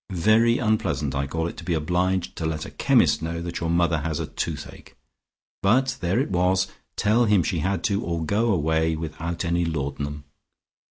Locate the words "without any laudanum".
8.95-10.23